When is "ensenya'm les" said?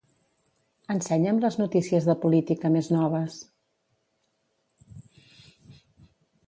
0.93-1.57